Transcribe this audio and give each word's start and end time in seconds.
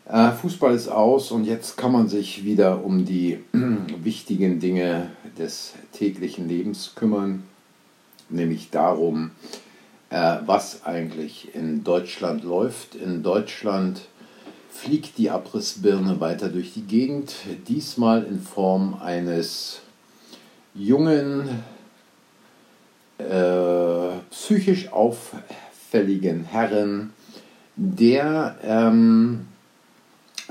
äh, 0.08 0.32
Fußball 0.32 0.74
ist 0.74 0.88
aus 0.88 1.30
und 1.30 1.44
jetzt 1.44 1.76
kann 1.76 1.92
man 1.92 2.08
sich 2.08 2.44
wieder 2.44 2.84
um 2.84 3.04
die 3.04 3.38
wichtigen 4.02 4.58
Dinge 4.58 5.10
des 5.38 5.74
täglichen 5.92 6.48
Lebens 6.48 6.94
kümmern, 6.96 7.44
nämlich 8.28 8.70
darum, 8.70 9.30
äh, 10.10 10.38
was 10.44 10.84
eigentlich 10.84 11.54
in 11.54 11.84
Deutschland 11.84 12.42
läuft. 12.42 12.96
In 12.96 13.22
Deutschland 13.22 14.00
fliegt 14.68 15.16
die 15.18 15.30
Abrissbirne 15.30 16.18
weiter 16.18 16.48
durch 16.48 16.72
die 16.72 16.82
Gegend, 16.82 17.36
diesmal 17.68 18.24
in 18.24 18.40
Form 18.40 19.00
eines 19.00 19.83
jungen, 20.74 21.62
äh, 23.18 24.18
psychisch 24.30 24.92
auffälligen 24.92 26.44
Herren, 26.44 27.12
der, 27.76 28.56
ähm, 28.62 29.46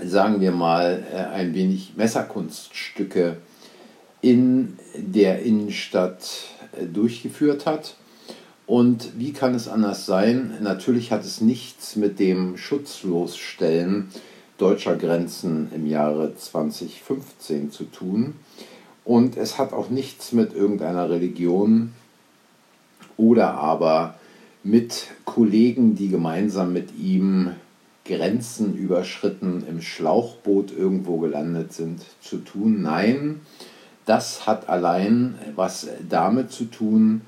sagen 0.02 0.42
wir 0.42 0.52
mal, 0.52 1.04
äh, 1.14 1.18
ein 1.18 1.54
wenig 1.54 1.94
Messerkunststücke 1.96 3.38
in 4.22 4.78
der 4.96 5.44
Innenstadt 5.44 6.46
äh, 6.80 6.86
durchgeführt 6.86 7.66
hat. 7.66 7.96
Und 8.66 9.20
wie 9.20 9.34
kann 9.34 9.54
es 9.54 9.68
anders 9.68 10.06
sein? 10.06 10.58
Natürlich 10.62 11.12
hat 11.12 11.26
es 11.26 11.42
nichts 11.42 11.98
mit 11.98 12.20
dem 12.20 12.56
Schutzlosstellen 12.58 14.10
deutscher 14.58 14.96
Grenzen 14.96 15.70
im 15.76 15.86
Jahre 15.86 16.36
2015 16.36 17.72
zu 17.72 17.84
tun. 17.86 18.36
Und 19.06 19.38
es 19.38 19.58
hat 19.58 19.74
auch 19.74 19.90
nichts 19.90 20.32
mit 20.32 20.54
irgendeiner 20.54 21.10
Religion 21.10 21.94
oder 23.18 23.56
aber 23.56 24.16
mit 24.64 25.08
Kollegen, 25.26 25.96
die 25.96 26.10
gemeinsam 26.10 26.72
mit 26.72 26.98
ihm 26.98 27.52
Grenzen 28.06 28.76
überschritten, 28.76 29.66
im 29.68 29.82
Schlauchboot 29.82 30.72
irgendwo 30.72 31.20
gelandet 31.20 31.74
sind, 31.74 32.02
zu 32.22 32.38
tun. 32.38 32.82
Nein, 32.82 33.42
das 34.06 34.46
hat 34.46 34.70
allein 34.70 35.36
was 35.56 35.88
damit 36.08 36.52
zu 36.52 36.66
tun, 36.66 37.22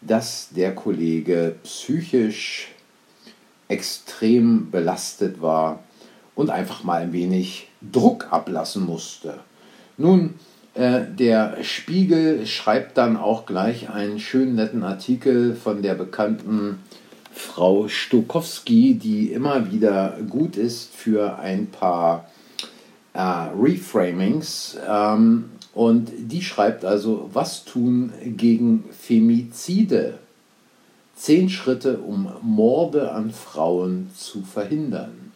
dass 0.00 0.48
der 0.54 0.74
Kollege 0.74 1.56
psychisch 1.62 2.68
extrem 3.68 4.70
belastet 4.70 5.40
war 5.40 5.82
und 6.34 6.50
einfach 6.50 6.84
mal 6.84 7.02
ein 7.02 7.12
wenig 7.12 7.68
Druck 7.80 8.32
ablassen 8.32 8.84
musste. 8.84 9.40
Nun, 9.96 10.34
äh, 10.74 11.00
der 11.18 11.62
Spiegel 11.62 12.46
schreibt 12.46 12.96
dann 12.96 13.16
auch 13.16 13.46
gleich 13.46 13.90
einen 13.90 14.20
schönen 14.20 14.54
netten 14.54 14.84
Artikel 14.84 15.54
von 15.54 15.82
der 15.82 15.94
bekannten 15.94 16.78
Frau 17.32 17.88
Stokowski, 17.88 18.94
die 18.94 19.32
immer 19.32 19.72
wieder 19.72 20.18
gut 20.28 20.56
ist 20.56 20.94
für 20.94 21.38
ein 21.38 21.66
paar 21.66 22.28
äh, 23.14 23.20
Reframings. 23.20 24.76
Ähm, 24.88 25.50
und 25.74 26.10
die 26.18 26.42
schreibt 26.42 26.84
also, 26.84 27.30
was 27.32 27.64
tun 27.64 28.12
gegen 28.24 28.84
Femizide? 28.90 30.18
Zehn 31.14 31.48
Schritte, 31.48 31.98
um 31.98 32.32
Morde 32.42 33.12
an 33.12 33.30
Frauen 33.30 34.10
zu 34.16 34.42
verhindern. 34.42 35.29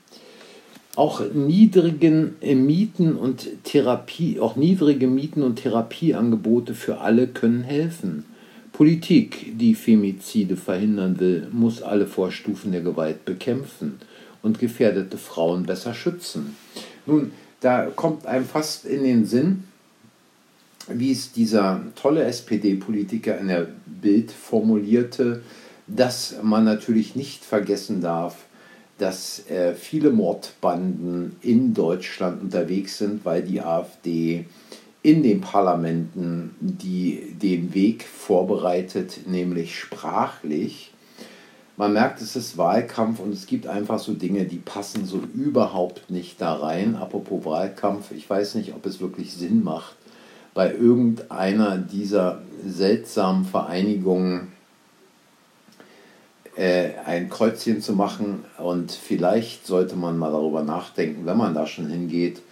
Auch 0.96 1.20
niedrigen 1.32 2.36
Mieten 2.40 3.16
und 3.16 3.48
Therapie, 3.64 4.38
auch 4.38 4.54
niedrige 4.54 5.08
Mieten 5.08 5.42
und 5.42 5.56
Therapieangebote 5.56 6.74
für 6.74 7.00
alle 7.00 7.26
können 7.26 7.64
helfen. 7.64 8.24
Politik, 8.72 9.58
die 9.58 9.74
Femizide 9.74 10.56
verhindern 10.56 11.18
will, 11.18 11.48
muss 11.52 11.82
alle 11.82 12.06
Vorstufen 12.06 12.72
der 12.72 12.80
Gewalt 12.80 13.24
bekämpfen 13.24 13.98
und 14.42 14.58
gefährdete 14.58 15.18
Frauen 15.18 15.64
besser 15.64 15.94
schützen. 15.94 16.56
Nun, 17.06 17.32
da 17.60 17.86
kommt 17.86 18.26
einem 18.26 18.44
fast 18.44 18.84
in 18.84 19.04
den 19.04 19.26
Sinn, 19.26 19.64
wie 20.88 21.12
es 21.12 21.32
dieser 21.32 21.80
tolle 21.96 22.24
SPD-Politiker 22.24 23.38
in 23.38 23.48
der 23.48 23.68
Bild 23.86 24.30
formulierte, 24.30 25.42
dass 25.86 26.36
man 26.42 26.64
natürlich 26.64 27.16
nicht 27.16 27.44
vergessen 27.44 28.00
darf, 28.00 28.44
dass 28.98 29.48
äh, 29.50 29.74
viele 29.74 30.10
Mordbanden 30.10 31.36
in 31.42 31.74
Deutschland 31.74 32.42
unterwegs 32.42 32.98
sind, 32.98 33.24
weil 33.24 33.42
die 33.42 33.60
AfD 33.60 34.46
in 35.02 35.22
den 35.22 35.42
Parlamenten 35.42 36.54
die, 36.60 37.34
den 37.40 37.74
Weg 37.74 38.04
vorbereitet, 38.04 39.26
nämlich 39.26 39.78
sprachlich. 39.78 40.92
Man 41.76 41.92
merkt, 41.92 42.22
es 42.22 42.36
ist 42.36 42.56
Wahlkampf 42.56 43.18
und 43.20 43.34
es 43.34 43.46
gibt 43.46 43.66
einfach 43.66 43.98
so 43.98 44.14
Dinge, 44.14 44.44
die 44.44 44.58
passen 44.58 45.04
so 45.04 45.20
überhaupt 45.34 46.08
nicht 46.08 46.40
da 46.40 46.54
rein. 46.54 46.94
Apropos 46.94 47.44
Wahlkampf, 47.44 48.12
ich 48.12 48.30
weiß 48.30 48.54
nicht, 48.54 48.74
ob 48.74 48.86
es 48.86 49.00
wirklich 49.00 49.34
Sinn 49.34 49.62
macht, 49.62 49.96
bei 50.54 50.72
irgendeiner 50.72 51.76
dieser 51.76 52.40
seltsamen 52.64 53.44
Vereinigungen 53.44 54.53
äh, 56.56 56.90
ein 57.04 57.28
Kreuzchen 57.28 57.80
zu 57.80 57.94
machen. 57.94 58.44
Und 58.58 58.92
vielleicht 58.92 59.66
sollte 59.66 59.96
man 59.96 60.18
mal 60.18 60.32
darüber 60.32 60.62
nachdenken, 60.62 61.26
wenn 61.26 61.36
man 61.36 61.54
da 61.54 61.66
schon 61.66 61.88
hingeht, 61.88 62.42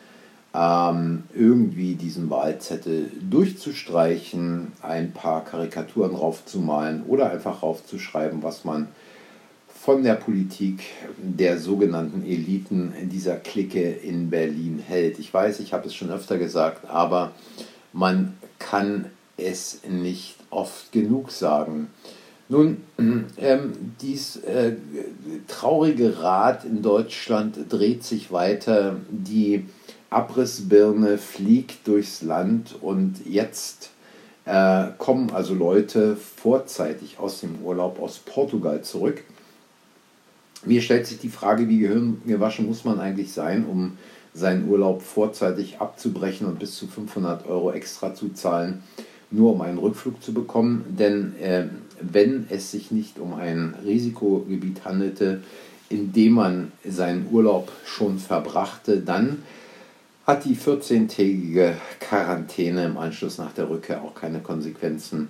ähm, 0.54 1.24
irgendwie 1.34 1.94
diesen 1.94 2.28
Wahlzettel 2.28 3.10
durchzustreichen, 3.30 4.72
ein 4.82 5.12
paar 5.12 5.44
Karikaturen 5.44 6.14
raufzumalen 6.14 7.04
oder 7.04 7.30
einfach 7.30 7.62
raufzuschreiben, 7.62 8.42
was 8.42 8.64
man 8.64 8.88
von 9.82 10.04
der 10.04 10.14
Politik 10.14 10.82
der 11.18 11.58
sogenannten 11.58 12.24
Eliten 12.24 12.92
dieser 13.10 13.36
Clique 13.36 13.82
in 13.82 14.30
Berlin 14.30 14.78
hält. 14.86 15.18
Ich 15.18 15.32
weiß, 15.32 15.58
ich 15.60 15.72
habe 15.72 15.88
es 15.88 15.94
schon 15.94 16.10
öfter 16.10 16.38
gesagt, 16.38 16.88
aber 16.88 17.32
man 17.92 18.34
kann 18.58 19.06
es 19.36 19.80
nicht 19.88 20.36
oft 20.50 20.92
genug 20.92 21.32
sagen. 21.32 21.88
Nun, 22.52 22.82
ähm, 23.38 23.72
dies 24.02 24.36
äh, 24.36 24.74
traurige 25.48 26.20
Rad 26.20 26.66
in 26.66 26.82
Deutschland 26.82 27.56
dreht 27.70 28.04
sich 28.04 28.30
weiter. 28.30 28.96
Die 29.08 29.64
Abrissbirne 30.10 31.16
fliegt 31.16 31.88
durchs 31.88 32.20
Land 32.20 32.76
und 32.82 33.24
jetzt 33.24 33.88
äh, 34.44 34.88
kommen 34.98 35.30
also 35.30 35.54
Leute 35.54 36.14
vorzeitig 36.14 37.18
aus 37.18 37.40
dem 37.40 37.62
Urlaub 37.64 37.98
aus 38.02 38.18
Portugal 38.18 38.82
zurück. 38.82 39.24
Mir 40.66 40.82
stellt 40.82 41.06
sich 41.06 41.20
die 41.20 41.30
Frage, 41.30 41.70
wie 41.70 41.78
gehirngewaschen 41.78 42.66
muss 42.66 42.84
man 42.84 43.00
eigentlich 43.00 43.32
sein, 43.32 43.64
um 43.64 43.96
seinen 44.34 44.68
Urlaub 44.68 45.00
vorzeitig 45.00 45.80
abzubrechen 45.80 46.46
und 46.46 46.58
bis 46.58 46.74
zu 46.76 46.86
500 46.86 47.46
Euro 47.46 47.72
extra 47.72 48.14
zu 48.14 48.28
zahlen, 48.34 48.82
nur 49.30 49.54
um 49.54 49.62
einen 49.62 49.78
Rückflug 49.78 50.22
zu 50.22 50.34
bekommen. 50.34 50.84
Denn 50.98 51.34
äh, 51.40 51.68
wenn 52.10 52.46
es 52.50 52.70
sich 52.70 52.90
nicht 52.90 53.18
um 53.18 53.34
ein 53.34 53.74
Risikogebiet 53.84 54.84
handelte, 54.84 55.42
in 55.88 56.12
dem 56.12 56.32
man 56.32 56.72
seinen 56.88 57.28
Urlaub 57.30 57.70
schon 57.84 58.18
verbrachte, 58.18 59.00
dann 59.00 59.42
hat 60.26 60.44
die 60.44 60.56
14-tägige 60.56 61.74
Quarantäne 62.00 62.86
im 62.86 62.96
Anschluss 62.96 63.38
nach 63.38 63.52
der 63.52 63.68
Rückkehr 63.68 64.02
auch 64.02 64.14
keine 64.14 64.40
Konsequenzen 64.40 65.28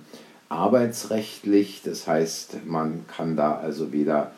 arbeitsrechtlich. 0.49 1.81
Das 1.83 2.07
heißt, 2.07 2.65
man 2.65 3.05
kann 3.07 3.35
da 3.35 3.57
also 3.57 3.91
weder 3.91 4.31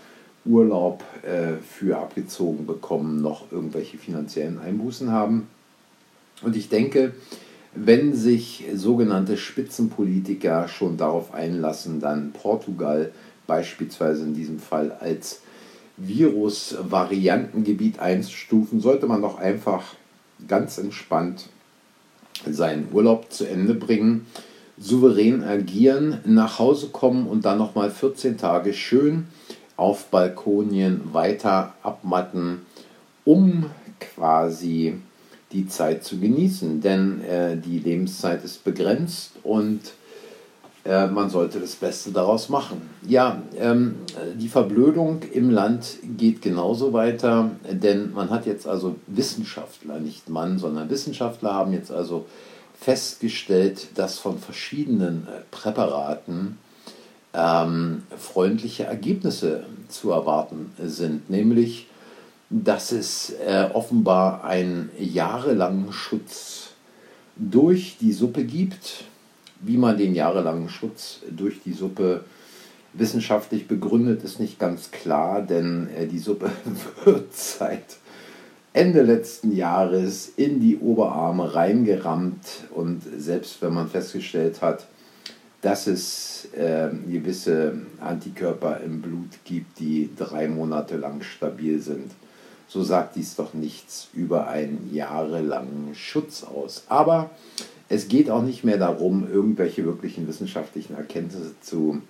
Urlaub 0.46 1.04
äh, 1.24 1.58
für 1.62 1.98
abgezogen 1.98 2.66
bekommen, 2.66 3.22
noch 3.22 3.52
irgendwelche 3.52 3.98
finanziellen 3.98 4.60
Einbußen 4.60 5.12
haben. 5.12 5.48
Und 6.42 6.56
ich 6.56 6.70
denke, 6.70 7.14
wenn 7.76 8.14
sich 8.14 8.66
sogenannte 8.74 9.38
Spitzenpolitiker 9.38 10.68
schon 10.68 10.98
darauf 10.98 11.34
einlassen, 11.34 12.00
dann 12.00 12.32
Portugal 12.32 13.12
beispielsweise 13.48 14.24
in 14.24 14.34
diesem 14.34 14.60
Fall 14.60 14.96
als 15.00 15.42
Virus-Variantengebiet 15.98 18.00
einzustufen, 18.00 18.80
sollte 18.80 19.08
man 19.08 19.22
doch 19.22 19.38
einfach 19.38 19.96
ganz 20.48 20.78
entspannt 20.78 21.50
seinen 22.50 22.90
Urlaub 22.92 23.32
zu 23.32 23.46
Ende 23.46 23.74
bringen, 23.74 24.26
souverän 24.78 25.44
agieren, 25.44 26.20
nach 26.26 26.60
Hause 26.60 26.90
kommen 26.90 27.28
und 27.28 27.46
dann 27.46 27.58
nochmal 27.58 27.92
14 27.92 28.38
Tage 28.38 28.74
schön 28.74 29.28
auf 29.78 30.08
Balkonien 30.08 31.14
weiter 31.14 31.74
abmatten, 31.82 32.66
um 33.24 33.70
quasi 34.00 34.96
die 35.56 35.68
Zeit 35.68 36.04
zu 36.04 36.20
genießen. 36.20 36.82
Denn 36.82 37.24
äh, 37.24 37.58
die 37.58 37.80
Lebenszeit 37.80 38.44
ist 38.44 38.64
begrenzt 38.64 39.32
und 39.44 39.80
äh, 40.84 41.08
man 41.08 41.30
sollte 41.30 41.60
das 41.60 41.76
Beste 41.76 42.12
daraus 42.12 42.50
machen. 42.50 42.82
Ja, 43.08 43.42
ähm, 43.58 43.96
die 44.36 44.50
Verblödung 44.50 45.22
im 45.34 45.50
Land 45.50 45.98
geht 46.18 46.42
genauso 46.42 46.94
weiter, 46.94 47.52
denn 47.72 48.14
man 48.14 48.30
hat 48.30 48.46
jetzt 48.46 48.68
also 48.68 48.96
Wissenschaftler, 49.08 50.00
nicht 50.00 50.30
Mann, 50.30 50.60
sondern 50.60 50.90
Wissenschaftler 50.90 51.54
haben 51.54 51.74
jetzt 51.74 51.92
also 51.92 52.26
festgestellt, 52.80 53.88
dass 53.96 54.20
von 54.20 54.38
verschiedenen 54.38 55.28
äh, 55.28 55.42
Präparaten 55.50 56.58
ähm, 57.34 58.04
freundliche 58.18 58.84
Ergebnisse 58.84 59.64
zu 59.90 60.12
erwarten 60.12 60.72
sind, 60.84 61.30
nämlich 61.30 61.88
dass 62.50 62.92
es 62.92 63.34
äh, 63.46 63.70
offenbar 63.74 64.44
einen 64.44 64.90
jahrelangen 65.00 65.92
Schutz 65.92 66.70
durch 67.36 67.98
die 68.00 68.14
Suppe 68.14 68.44
gibt. 68.44 69.06
Wie 69.62 69.78
man 69.78 69.98
den 69.98 70.14
jahrelangen 70.14 70.70
Schutz 70.70 71.22
durch 71.30 71.62
die 71.64 71.74
Suppe 71.74 72.24
wissenschaftlich 72.94 73.68
begründet, 73.68 74.24
ist 74.24 74.40
nicht 74.40 74.60
ganz 74.60 74.92
klar, 74.92 75.42
denn 75.42 75.90
äh, 75.96 76.08
die 76.08 76.20
Suppe 76.20 76.52
wird 77.06 77.36
seit 77.36 77.98
Ende 78.74 79.04
letzten 79.04 79.56
Jahres 79.56 80.34
in 80.36 80.60
die 80.60 80.78
Oberarme 80.78 81.56
reingerammt 81.56 82.66
und 82.72 83.02
selbst 83.18 83.62
wenn 83.62 83.74
man 83.74 83.90
festgestellt 83.90 84.62
hat, 84.62 84.86
dass 85.62 85.88
es 85.88 86.50
äh, 86.54 86.90
gewisse 87.10 87.74
Antikörper 88.00 88.82
im 88.82 89.02
Blut 89.02 89.30
gibt, 89.46 89.80
die 89.80 90.10
drei 90.16 90.48
Monate 90.48 90.98
lang 90.98 91.22
stabil 91.24 91.82
sind, 91.82 92.12
so 92.68 92.84
sagt 92.84 93.16
dies 93.16 93.36
doch 93.36 93.54
nichts 93.54 94.10
über 94.14 94.48
einen 94.48 94.90
jahrelangen 94.94 95.96
Schutz 95.96 96.44
aus. 96.44 96.84
Aber 96.90 97.30
es 97.90 98.08
geht 98.08 98.30
auch 98.30 98.42
nicht 98.42 98.64
mehr 98.64 98.78
darum, 98.78 99.28
irgendwelche 99.32 99.86
wirklichen 99.86 100.28
wissenschaftlichen 100.28 100.96
Erkenntnisse 100.96 101.54
zu 101.62 102.02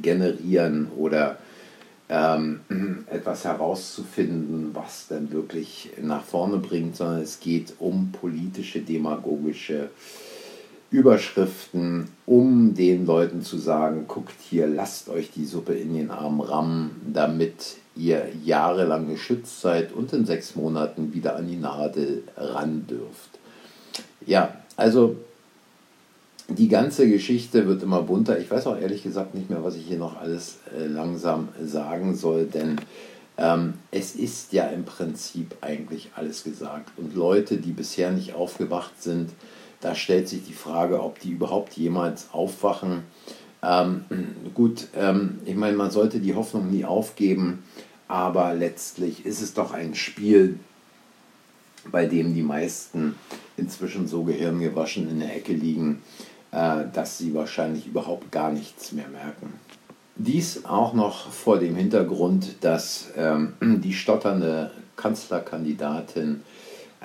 generieren 0.00 0.88
oder 0.96 1.38
ähm, 2.10 2.60
etwas 3.10 3.44
herauszufinden, 3.44 4.70
was 4.74 5.06
dann 5.08 5.32
wirklich 5.32 5.90
nach 6.02 6.24
vorne 6.24 6.58
bringt, 6.58 6.96
sondern 6.96 7.22
es 7.22 7.40
geht 7.40 7.74
um 7.78 8.12
politische, 8.12 8.80
demagogische 8.80 9.90
Überschriften, 10.90 12.08
um 12.26 12.74
den 12.74 13.06
Leuten 13.06 13.42
zu 13.42 13.58
sagen, 13.58 14.06
guckt 14.08 14.34
hier, 14.40 14.66
lasst 14.66 15.08
euch 15.08 15.30
die 15.30 15.44
Suppe 15.44 15.74
in 15.74 15.94
den 15.94 16.10
Arm 16.10 16.40
rammen, 16.40 16.90
damit 17.12 17.76
ihr 17.94 18.26
jahrelang 18.44 19.08
geschützt 19.08 19.60
seid 19.60 19.92
und 19.92 20.12
in 20.12 20.26
sechs 20.26 20.56
Monaten 20.56 21.12
wieder 21.12 21.36
an 21.36 21.46
die 21.46 21.56
Nadel 21.56 22.24
ran 22.36 22.86
dürft. 22.88 23.38
Ja, 24.26 24.56
also 24.76 25.16
die 26.48 26.68
ganze 26.68 27.08
Geschichte 27.08 27.66
wird 27.66 27.82
immer 27.82 28.02
bunter. 28.02 28.38
Ich 28.38 28.50
weiß 28.50 28.66
auch 28.66 28.76
ehrlich 28.76 29.04
gesagt 29.04 29.34
nicht 29.34 29.50
mehr, 29.50 29.62
was 29.62 29.76
ich 29.76 29.86
hier 29.86 29.98
noch 29.98 30.20
alles 30.20 30.58
äh, 30.76 30.86
langsam 30.86 31.48
sagen 31.64 32.16
soll, 32.16 32.46
denn 32.46 32.76
ähm, 33.38 33.74
es 33.92 34.16
ist 34.16 34.52
ja 34.52 34.66
im 34.66 34.84
Prinzip 34.84 35.56
eigentlich 35.60 36.10
alles 36.16 36.42
gesagt. 36.42 36.90
Und 36.96 37.14
Leute, 37.14 37.58
die 37.58 37.70
bisher 37.70 38.10
nicht 38.10 38.34
aufgewacht 38.34 39.00
sind, 39.00 39.30
da 39.80 39.94
stellt 39.94 40.28
sich 40.28 40.44
die 40.44 40.52
Frage, 40.52 41.02
ob 41.02 41.20
die 41.20 41.30
überhaupt 41.30 41.74
jemals 41.74 42.28
aufwachen. 42.32 43.04
Ähm, 43.62 44.04
gut, 44.54 44.88
ähm, 44.94 45.40
ich 45.44 45.54
meine, 45.54 45.76
man 45.76 45.90
sollte 45.90 46.20
die 46.20 46.34
Hoffnung 46.34 46.70
nie 46.70 46.84
aufgeben, 46.84 47.62
aber 48.08 48.54
letztlich 48.54 49.26
ist 49.26 49.40
es 49.40 49.54
doch 49.54 49.72
ein 49.72 49.94
Spiel, 49.94 50.58
bei 51.90 52.06
dem 52.06 52.34
die 52.34 52.42
meisten 52.42 53.14
inzwischen 53.56 54.06
so 54.06 54.24
gehirngewaschen 54.24 55.08
in 55.08 55.20
der 55.20 55.36
Ecke 55.36 55.52
liegen, 55.52 56.02
äh, 56.52 56.84
dass 56.92 57.18
sie 57.18 57.34
wahrscheinlich 57.34 57.86
überhaupt 57.86 58.30
gar 58.32 58.52
nichts 58.52 58.92
mehr 58.92 59.08
merken. 59.08 59.54
Dies 60.16 60.64
auch 60.66 60.92
noch 60.92 61.30
vor 61.30 61.58
dem 61.58 61.76
Hintergrund, 61.76 62.56
dass 62.60 63.08
ähm, 63.16 63.54
die 63.60 63.94
stotternde 63.94 64.70
Kanzlerkandidatin 64.96 66.42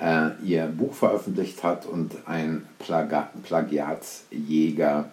äh, 0.00 0.30
ihr 0.44 0.66
Buch 0.66 0.94
veröffentlicht 0.94 1.62
hat 1.62 1.86
und 1.86 2.12
ein 2.26 2.66
Plaga 2.78 3.30
Plagiatsjäger 3.42 5.10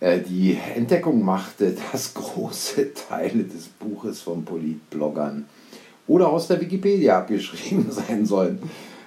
äh, 0.00 0.20
die 0.20 0.58
Entdeckung 0.74 1.24
machte, 1.24 1.74
dass 1.92 2.14
große 2.14 2.94
Teile 2.94 3.44
des 3.44 3.68
Buches 3.68 4.20
von 4.20 4.44
Politbloggern 4.44 5.46
oder 6.06 6.28
aus 6.28 6.48
der 6.48 6.60
Wikipedia 6.60 7.18
abgeschrieben 7.18 7.86
sein 7.90 8.26
sollen. 8.26 8.58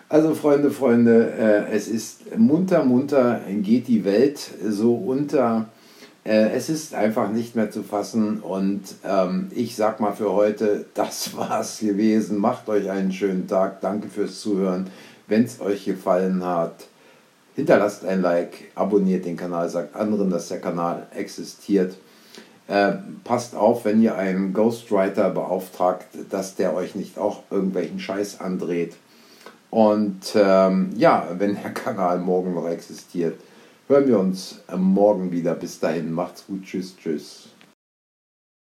Also 0.09 0.33
Freunde, 0.33 0.71
Freunde, 0.71 1.31
äh, 1.37 1.71
es 1.71 1.87
ist 1.87 2.35
munter, 2.35 2.83
munter 2.83 3.41
geht 3.61 3.87
die 3.87 4.03
Welt 4.03 4.39
so 4.67 4.95
unter. 4.95 5.69
Äh, 6.29 6.51
es 6.51 6.69
ist 6.69 6.93
einfach 6.93 7.31
nicht 7.31 7.55
mehr 7.55 7.71
zu 7.71 7.81
fassen 7.81 8.41
und 8.41 8.83
ähm, 9.03 9.47
ich 9.49 9.75
sag 9.75 9.99
mal 9.99 10.11
für 10.11 10.31
heute, 10.31 10.85
das 10.93 11.35
war's 11.35 11.79
gewesen. 11.79 12.37
Macht 12.37 12.69
euch 12.69 12.91
einen 12.91 13.11
schönen 13.11 13.47
Tag. 13.47 13.81
Danke 13.81 14.09
fürs 14.09 14.39
Zuhören. 14.39 14.91
Wenn 15.27 15.45
es 15.45 15.59
euch 15.59 15.85
gefallen 15.85 16.45
hat, 16.45 16.85
hinterlasst 17.55 18.05
ein 18.05 18.21
Like, 18.21 18.71
abonniert 18.75 19.25
den 19.25 19.37
Kanal, 19.37 19.69
sagt 19.69 19.95
anderen, 19.95 20.29
dass 20.29 20.49
der 20.49 20.61
Kanal 20.61 21.07
existiert. 21.15 21.97
Äh, 22.67 22.93
passt 23.23 23.55
auf, 23.55 23.85
wenn 23.85 23.99
ihr 23.99 24.15
einen 24.15 24.53
Ghostwriter 24.53 25.31
beauftragt, 25.31 26.09
dass 26.29 26.55
der 26.55 26.75
euch 26.75 26.93
nicht 26.93 27.17
auch 27.17 27.41
irgendwelchen 27.49 27.99
Scheiß 27.99 28.39
andreht. 28.39 28.95
Und 29.71 30.35
ähm, 30.35 30.91
ja, 30.95 31.27
wenn 31.39 31.57
der 31.59 31.71
Kanal 31.73 32.19
morgen 32.19 32.53
noch 32.53 32.69
existiert, 32.69 33.39
hören 33.89 34.07
wir 34.07 34.19
uns 34.19 34.59
morgen 34.77 35.31
wieder. 35.31 35.55
Bis 35.55 35.79
dahin, 35.79 36.11
macht's 36.11 36.45
gut, 36.45 36.63
tschüss, 36.63 36.95
tschüss. 36.95 37.49